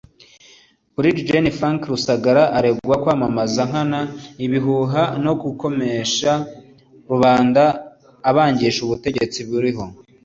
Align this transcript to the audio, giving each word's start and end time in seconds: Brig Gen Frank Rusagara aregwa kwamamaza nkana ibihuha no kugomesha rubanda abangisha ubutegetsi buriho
Brig 0.95 1.17
Gen 1.27 1.47
Frank 1.57 1.81
Rusagara 1.91 2.43
aregwa 2.57 2.95
kwamamaza 3.03 3.61
nkana 3.69 3.99
ibihuha 4.45 5.03
no 5.23 5.33
kugomesha 5.41 6.31
rubanda 7.09 7.63
abangisha 8.29 8.79
ubutegetsi 8.83 9.39
buriho 9.49 9.85